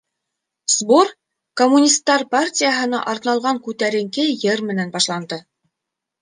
Сбор 0.75 1.11
Коммунистар 1.61 2.23
партияһына 2.31 3.03
арналған 3.13 3.61
күтәренке 3.69 4.25
йыр 4.33 4.65
менән 4.71 4.91
башланды. 4.99 5.41